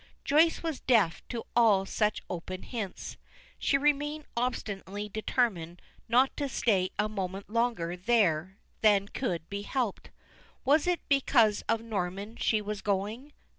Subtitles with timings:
[0.25, 3.17] Joyce was deaf to all such open hints.
[3.59, 10.09] She remained obstinately determined not to stay a moment longer there than could be helped.
[10.65, 13.31] Was it because of Norman she was going?